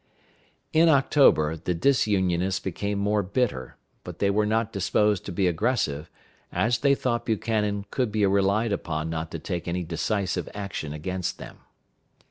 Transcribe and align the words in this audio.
In 0.73 0.89
October 0.89 1.55
the 1.55 1.75
disunionists 1.75 2.59
became 2.59 2.97
more 2.97 3.21
bitter, 3.21 3.77
but 4.03 4.17
they 4.17 4.31
were 4.31 4.47
not 4.47 4.71
disposed 4.73 5.27
to 5.27 5.31
be 5.31 5.45
aggressive, 5.45 6.09
as 6.51 6.79
they 6.79 6.95
thought 6.95 7.23
Buchanan 7.27 7.85
could 7.91 8.11
be 8.11 8.25
relied 8.25 8.71
upon 8.71 9.11
not 9.11 9.29
to 9.29 9.37
take 9.37 9.67
any 9.67 9.83
decisive 9.83 10.49
action 10.55 10.91
against 10.91 11.37
them. 11.37 11.59